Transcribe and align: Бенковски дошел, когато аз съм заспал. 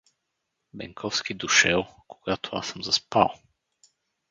Бенковски 0.73 1.33
дошел, 1.33 1.85
когато 2.07 2.49
аз 2.55 2.67
съм 2.67 2.83
заспал. 2.83 3.33